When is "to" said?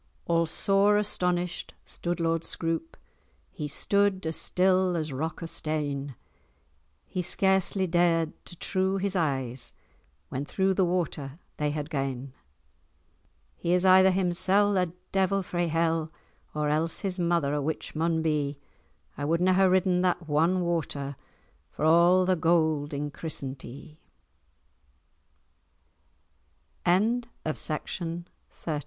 8.45-8.55